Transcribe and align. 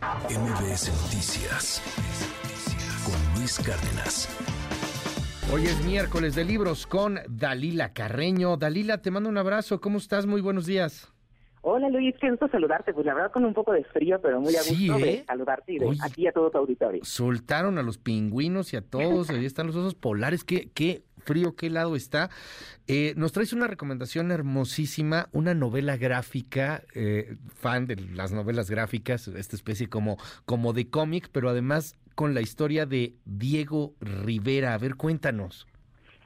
MBS 0.00 0.88
Noticias 1.02 1.82
con 3.04 3.38
Luis 3.38 3.58
Cárdenas. 3.58 4.28
Hoy 5.52 5.64
es 5.64 5.84
miércoles 5.84 6.34
de 6.34 6.44
libros 6.46 6.86
con 6.86 7.18
Dalila 7.28 7.92
Carreño. 7.92 8.56
Dalila, 8.56 9.02
te 9.02 9.10
mando 9.10 9.28
un 9.28 9.36
abrazo. 9.36 9.78
¿Cómo 9.78 9.98
estás? 9.98 10.24
Muy 10.24 10.40
buenos 10.40 10.64
días. 10.64 11.12
Hola 11.60 11.90
Luis, 11.90 12.14
qué 12.18 12.30
gusto 12.30 12.48
saludarte. 12.48 12.94
Pues 12.94 13.04
la 13.04 13.12
verdad 13.12 13.30
con 13.30 13.44
un 13.44 13.52
poco 13.52 13.72
de 13.72 13.84
frío, 13.84 14.18
pero 14.22 14.40
muy 14.40 14.56
a 14.56 14.60
gusto 14.60 14.96
de 14.96 15.10
¿eh? 15.10 15.24
saludarte 15.26 15.74
y 15.74 15.78
de 15.78 15.98
aquí 16.02 16.26
a 16.26 16.32
todo 16.32 16.50
tu 16.50 16.56
auditorio. 16.56 17.04
Soltaron 17.04 17.76
a 17.76 17.82
los 17.82 17.98
pingüinos 17.98 18.72
y 18.72 18.78
a 18.78 18.80
todos. 18.80 19.28
Ahí 19.28 19.44
están 19.44 19.66
los 19.66 19.76
osos 19.76 19.94
polares. 19.94 20.44
Qué, 20.44 20.70
qué 20.72 21.02
frío, 21.20 21.54
qué 21.56 21.66
helado 21.66 21.96
está. 21.96 22.30
Eh, 22.86 23.14
nos 23.16 23.32
traes 23.32 23.52
una 23.52 23.66
recomendación 23.66 24.30
hermosísima, 24.30 25.28
una 25.32 25.54
novela 25.54 25.96
gráfica, 25.96 26.82
eh, 26.94 27.36
fan 27.54 27.86
de 27.86 27.96
las 27.96 28.32
novelas 28.32 28.70
gráficas, 28.70 29.28
esta 29.28 29.56
especie 29.56 29.88
como, 29.88 30.18
como 30.44 30.72
de 30.72 30.88
cómic, 30.88 31.28
pero 31.32 31.48
además 31.48 31.96
con 32.14 32.34
la 32.34 32.40
historia 32.40 32.86
de 32.86 33.14
Diego 33.24 33.94
Rivera. 34.00 34.74
A 34.74 34.78
ver, 34.78 34.96
cuéntanos. 34.96 35.66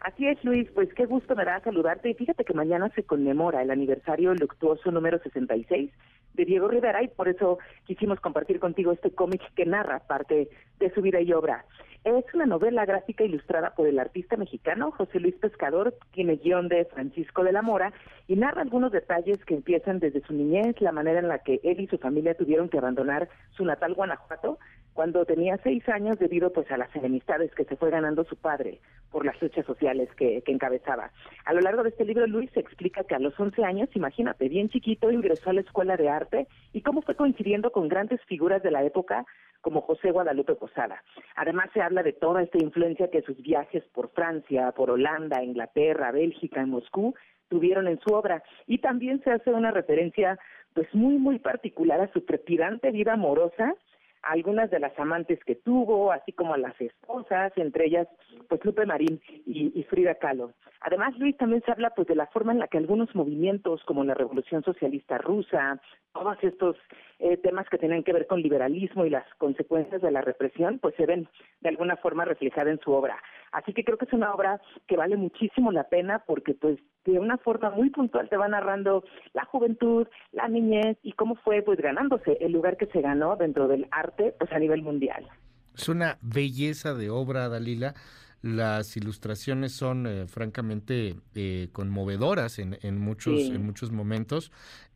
Así 0.00 0.26
es, 0.26 0.42
Luis, 0.44 0.70
pues 0.74 0.92
qué 0.94 1.04
gusto 1.04 1.36
me 1.36 1.44
da 1.44 1.60
saludarte. 1.60 2.08
Y 2.08 2.14
fíjate 2.14 2.44
que 2.44 2.54
mañana 2.54 2.90
se 2.94 3.02
conmemora 3.02 3.62
el 3.62 3.70
aniversario 3.70 4.34
luctuoso 4.34 4.90
número 4.90 5.18
66 5.18 5.90
de 6.34 6.44
Diego 6.44 6.68
Rivera 6.68 7.02
y 7.02 7.08
por 7.08 7.28
eso 7.28 7.58
quisimos 7.84 8.18
compartir 8.20 8.60
contigo 8.60 8.92
este 8.92 9.10
cómic 9.10 9.42
que 9.54 9.66
narra 9.66 10.00
parte 10.00 10.48
de 10.78 10.94
su 10.94 11.02
vida 11.02 11.20
y 11.20 11.32
obra. 11.32 11.66
Es 12.04 12.24
una 12.32 12.46
novela 12.46 12.86
gráfica 12.86 13.24
ilustrada 13.24 13.74
por 13.74 13.86
el 13.86 13.98
artista 13.98 14.38
mexicano 14.38 14.90
José 14.90 15.20
Luis 15.20 15.34
Pescador, 15.34 15.94
quien 16.12 16.34
guion 16.42 16.68
de 16.68 16.86
Francisco 16.86 17.44
de 17.44 17.52
la 17.52 17.60
Mora, 17.60 17.92
y 18.26 18.36
narra 18.36 18.62
algunos 18.62 18.90
detalles 18.90 19.44
que 19.44 19.54
empiezan 19.54 19.98
desde 19.98 20.22
su 20.22 20.32
niñez, 20.32 20.80
la 20.80 20.92
manera 20.92 21.18
en 21.18 21.28
la 21.28 21.40
que 21.40 21.60
él 21.62 21.78
y 21.78 21.88
su 21.88 21.98
familia 21.98 22.34
tuvieron 22.34 22.70
que 22.70 22.78
abandonar 22.78 23.28
su 23.50 23.66
natal 23.66 23.92
Guanajuato 23.92 24.58
cuando 24.94 25.24
tenía 25.24 25.58
seis 25.62 25.88
años 25.88 26.18
debido 26.18 26.52
pues 26.52 26.70
a 26.70 26.76
las 26.76 26.94
enemistades 26.94 27.54
que 27.54 27.64
se 27.64 27.76
fue 27.76 27.90
ganando 27.90 28.24
su 28.24 28.36
padre 28.36 28.80
por 29.10 29.24
las 29.24 29.40
luchas 29.40 29.66
sociales 29.66 30.08
que, 30.16 30.42
encabezaba. 30.46 31.10
A 31.44 31.52
lo 31.52 31.60
largo 31.60 31.82
de 31.82 31.90
este 31.90 32.04
libro 32.04 32.26
Luis 32.26 32.50
explica 32.56 33.04
que 33.04 33.14
a 33.14 33.20
los 33.20 33.38
once 33.38 33.64
años, 33.64 33.88
imagínate, 33.94 34.48
bien 34.48 34.68
chiquito, 34.68 35.10
ingresó 35.10 35.50
a 35.50 35.52
la 35.52 35.60
escuela 35.60 35.96
de 35.96 36.08
arte 36.08 36.48
y 36.72 36.82
cómo 36.82 37.02
fue 37.02 37.14
coincidiendo 37.14 37.70
con 37.70 37.88
grandes 37.88 38.20
figuras 38.24 38.62
de 38.62 38.70
la 38.70 38.82
época 38.82 39.24
como 39.60 39.82
José 39.82 40.10
Guadalupe 40.10 40.54
Posada. 40.54 41.02
Además 41.36 41.70
se 41.72 41.82
habla 41.82 42.02
de 42.02 42.12
toda 42.12 42.42
esta 42.42 42.58
influencia 42.58 43.10
que 43.10 43.22
sus 43.22 43.40
viajes 43.40 43.84
por 43.92 44.10
Francia, 44.10 44.72
por 44.72 44.90
Holanda, 44.90 45.44
Inglaterra, 45.44 46.10
Bélgica, 46.12 46.60
en 46.60 46.70
Moscú 46.70 47.14
tuvieron 47.48 47.88
en 47.88 48.00
su 48.00 48.14
obra 48.14 48.42
y 48.66 48.78
también 48.78 49.22
se 49.22 49.30
hace 49.30 49.50
una 49.50 49.70
referencia 49.70 50.38
pues 50.72 50.92
muy 50.94 51.18
muy 51.18 51.38
particular 51.38 52.00
a 52.00 52.12
su 52.12 52.20
trepidante 52.22 52.90
vida 52.92 53.14
amorosa 53.14 53.74
algunas 54.22 54.70
de 54.70 54.80
las 54.80 54.98
amantes 54.98 55.42
que 55.44 55.54
tuvo, 55.54 56.12
así 56.12 56.32
como 56.32 56.54
a 56.54 56.58
las 56.58 56.78
esposas, 56.80 57.52
entre 57.56 57.86
ellas 57.86 58.08
pues 58.48 58.64
Lupe 58.64 58.86
Marín 58.86 59.20
y, 59.46 59.82
Frida 59.84 60.14
Kahlo. 60.14 60.52
Además, 60.82 61.18
Luis 61.18 61.36
también 61.36 61.62
se 61.64 61.72
habla 61.72 61.90
pues 61.90 62.08
de 62.08 62.14
la 62.14 62.26
forma 62.26 62.52
en 62.52 62.58
la 62.58 62.68
que 62.68 62.78
algunos 62.78 63.14
movimientos 63.14 63.82
como 63.84 64.04
la 64.04 64.14
Revolución 64.14 64.62
Socialista 64.62 65.18
Rusa, 65.18 65.80
todos 66.12 66.38
estos 66.42 66.76
eh, 67.18 67.36
temas 67.36 67.68
que 67.68 67.78
tienen 67.78 68.02
que 68.02 68.12
ver 68.12 68.26
con 68.26 68.40
liberalismo 68.40 69.04
y 69.04 69.10
las 69.10 69.26
consecuencias 69.34 70.00
de 70.00 70.10
la 70.10 70.22
represión, 70.22 70.78
pues 70.78 70.94
se 70.96 71.06
ven 71.06 71.28
de 71.60 71.68
alguna 71.68 71.96
forma 71.96 72.24
reflejadas 72.24 72.72
en 72.72 72.80
su 72.80 72.92
obra. 72.92 73.22
Así 73.52 73.72
que 73.72 73.84
creo 73.84 73.98
que 73.98 74.06
es 74.06 74.12
una 74.12 74.32
obra 74.32 74.60
que 74.86 74.96
vale 74.96 75.16
muchísimo 75.16 75.72
la 75.72 75.84
pena 75.84 76.24
porque 76.26 76.54
pues 76.54 76.78
de 77.04 77.18
una 77.18 77.38
forma 77.38 77.70
muy 77.70 77.90
puntual 77.90 78.28
te 78.28 78.36
va 78.36 78.48
narrando 78.48 79.04
la 79.32 79.44
juventud, 79.44 80.06
la 80.32 80.48
niñez 80.48 80.98
y 81.02 81.12
cómo 81.12 81.36
fue 81.36 81.62
pues 81.62 81.78
ganándose 81.80 82.36
el 82.40 82.52
lugar 82.52 82.76
que 82.76 82.86
se 82.86 83.00
ganó 83.00 83.36
dentro 83.36 83.68
del 83.68 83.86
arte 83.90 84.34
pues 84.38 84.52
a 84.52 84.58
nivel 84.58 84.82
mundial. 84.82 85.26
Es 85.74 85.88
una 85.88 86.18
belleza 86.20 86.94
de 86.94 87.10
obra, 87.10 87.48
Dalila. 87.48 87.94
Las 88.42 88.96
ilustraciones 88.96 89.72
son 89.72 90.06
eh, 90.06 90.26
francamente 90.26 91.16
eh, 91.34 91.68
conmovedoras 91.72 92.58
en, 92.58 92.78
en 92.82 92.98
muchos 92.98 93.38
sí. 93.40 93.52
en 93.54 93.64
muchos 93.64 93.92
momentos 93.92 94.50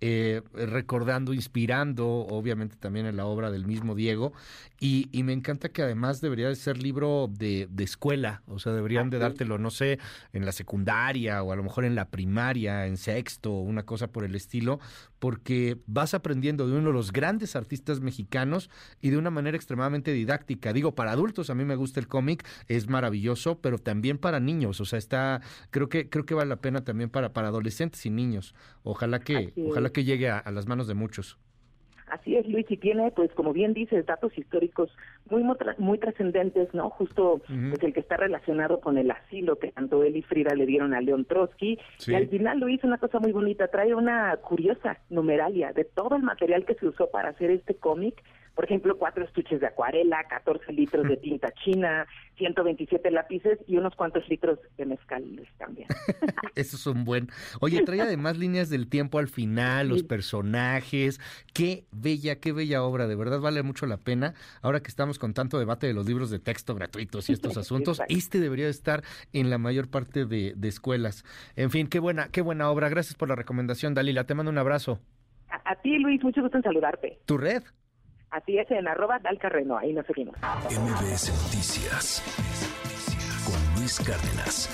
eh, 0.00 0.42
recordando, 0.54 1.34
inspirando, 1.34 2.06
obviamente 2.06 2.76
también 2.76 3.06
en 3.06 3.16
la 3.16 3.26
obra 3.26 3.50
del 3.50 3.66
mismo 3.66 3.94
Diego, 3.94 4.32
y, 4.78 5.08
y 5.12 5.22
me 5.22 5.32
encanta 5.32 5.68
que 5.68 5.82
además 5.82 6.20
debería 6.20 6.48
de 6.48 6.56
ser 6.56 6.82
libro 6.82 7.28
de, 7.30 7.68
de 7.70 7.84
escuela, 7.84 8.42
o 8.46 8.58
sea, 8.58 8.72
deberían 8.72 9.10
de 9.10 9.18
dártelo, 9.18 9.58
no 9.58 9.70
sé, 9.70 9.98
en 10.32 10.46
la 10.46 10.52
secundaria 10.52 11.42
o 11.42 11.52
a 11.52 11.56
lo 11.56 11.62
mejor 11.62 11.84
en 11.84 11.94
la 11.94 12.08
primaria, 12.08 12.86
en 12.86 12.96
sexto, 12.96 13.52
una 13.52 13.84
cosa 13.84 14.08
por 14.08 14.24
el 14.24 14.34
estilo, 14.34 14.80
porque 15.18 15.78
vas 15.86 16.14
aprendiendo 16.14 16.66
de 16.66 16.76
uno 16.76 16.88
de 16.88 16.94
los 16.94 17.12
grandes 17.12 17.54
artistas 17.54 18.00
mexicanos 18.00 18.70
y 19.02 19.10
de 19.10 19.18
una 19.18 19.30
manera 19.30 19.56
extremadamente 19.56 20.12
didáctica. 20.12 20.72
Digo, 20.72 20.94
para 20.94 21.12
adultos 21.12 21.50
a 21.50 21.54
mí 21.54 21.64
me 21.64 21.76
gusta 21.76 22.00
el 22.00 22.08
cómic, 22.08 22.46
es 22.68 22.88
maravilloso, 22.88 23.58
pero 23.60 23.78
también 23.78 24.16
para 24.16 24.40
niños, 24.40 24.80
o 24.80 24.86
sea, 24.86 24.98
está, 24.98 25.42
creo 25.70 25.90
que, 25.90 26.08
creo 26.08 26.24
que 26.24 26.34
vale 26.34 26.48
la 26.48 26.56
pena 26.56 26.84
también 26.84 27.10
para, 27.10 27.34
para 27.34 27.48
adolescentes 27.48 28.04
y 28.06 28.10
niños. 28.10 28.54
Ojalá 28.82 29.20
que, 29.20 29.52
ojalá 29.68 29.89
que 29.92 30.04
llegue 30.04 30.30
a, 30.30 30.38
a, 30.38 30.50
las 30.50 30.66
manos 30.66 30.86
de 30.88 30.94
muchos. 30.94 31.38
Así 32.10 32.36
es, 32.36 32.46
Luis, 32.48 32.66
y 32.68 32.76
tiene, 32.76 33.12
pues, 33.12 33.30
como 33.34 33.52
bien 33.52 33.72
dices, 33.72 34.04
datos 34.04 34.36
históricos 34.36 34.90
muy 35.30 35.44
muy 35.78 35.98
trascendentes, 35.98 36.74
¿no? 36.74 36.90
Justo 36.90 37.34
uh 37.34 37.38
-huh. 37.48 37.70
pues, 37.70 37.82
el 37.84 37.92
que 37.92 38.00
está 38.00 38.16
relacionado 38.16 38.80
con 38.80 38.98
el 38.98 39.10
asilo 39.10 39.56
que 39.60 39.70
tanto 39.70 40.02
él 40.02 40.16
y 40.16 40.22
Frida 40.22 40.54
le 40.54 40.66
dieron 40.66 40.92
a 40.92 41.00
León 41.00 41.24
Trotsky. 41.24 41.78
Sí. 41.98 42.12
Y 42.12 42.14
al 42.16 42.28
final 42.28 42.68
hizo 42.68 42.86
una 42.86 42.98
cosa 42.98 43.20
muy 43.20 43.32
bonita, 43.32 43.68
trae 43.68 43.94
una 43.94 44.36
curiosa 44.38 44.98
numeralia 45.08 45.72
de 45.72 45.84
todo 45.84 46.16
el 46.16 46.22
material 46.22 46.64
que 46.64 46.74
se 46.74 46.86
usó 46.86 47.10
para 47.10 47.30
hacer 47.30 47.50
este 47.50 47.76
cómic 47.76 48.20
por 48.54 48.64
ejemplo, 48.64 48.98
cuatro 48.98 49.24
estuches 49.24 49.60
de 49.60 49.66
acuarela, 49.66 50.24
14 50.28 50.72
litros 50.72 51.06
de 51.08 51.16
tinta 51.16 51.52
china, 51.64 52.06
127 52.36 53.10
lápices 53.10 53.58
y 53.66 53.76
unos 53.76 53.94
cuantos 53.94 54.28
litros 54.28 54.58
de 54.76 54.86
mezcal 54.86 55.24
también. 55.58 55.88
Eso 56.54 56.76
es 56.76 56.86
un 56.86 57.04
buen. 57.04 57.28
Oye, 57.60 57.82
trae 57.82 58.00
además 58.00 58.38
líneas 58.38 58.68
del 58.70 58.88
tiempo 58.88 59.18
al 59.18 59.28
final, 59.28 59.88
los 59.88 60.02
personajes. 60.02 61.20
Qué 61.52 61.84
bella, 61.90 62.40
qué 62.40 62.52
bella 62.52 62.82
obra. 62.82 63.06
De 63.06 63.14
verdad 63.14 63.40
vale 63.40 63.62
mucho 63.62 63.86
la 63.86 63.98
pena. 63.98 64.34
Ahora 64.62 64.80
que 64.80 64.88
estamos 64.88 65.18
con 65.18 65.34
tanto 65.34 65.58
debate 65.58 65.86
de 65.86 65.94
los 65.94 66.06
libros 66.06 66.30
de 66.30 66.38
texto 66.38 66.74
gratuitos 66.74 67.28
y 67.28 67.32
estos 67.32 67.56
asuntos, 67.56 68.00
este 68.08 68.40
debería 68.40 68.68
estar 68.68 69.02
en 69.32 69.50
la 69.50 69.58
mayor 69.58 69.88
parte 69.88 70.26
de, 70.26 70.54
de, 70.56 70.68
escuelas. 70.68 71.24
En 71.56 71.70
fin, 71.70 71.86
qué 71.88 71.98
buena, 71.98 72.28
qué 72.28 72.42
buena 72.42 72.70
obra. 72.70 72.88
Gracias 72.88 73.14
por 73.14 73.28
la 73.28 73.36
recomendación, 73.36 73.94
Dalila. 73.94 74.24
Te 74.24 74.34
mando 74.34 74.50
un 74.50 74.58
abrazo. 74.58 74.98
A, 75.48 75.72
a 75.72 75.76
ti, 75.76 75.98
Luis, 75.98 76.22
mucho 76.22 76.42
gusto 76.42 76.56
en 76.56 76.62
saludarte. 76.62 77.18
¿Tu 77.26 77.36
red? 77.36 77.62
Así 78.30 78.58
es, 78.58 78.70
en 78.70 78.86
arroba 78.86 79.18
dalcarreno, 79.18 79.76
ahí 79.76 79.92
nos 79.92 80.06
seguimos. 80.06 80.36
MBS 80.38 81.32
Noticias 81.44 82.22
con 83.44 83.74
Luis 83.80 83.98
Cárdenas. 83.98 84.68